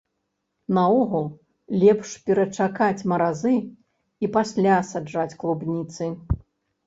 [0.75, 1.27] Наогул,
[1.83, 3.53] лепш перачакаць маразы,
[4.25, 6.11] і пасля саджаць клубніцы.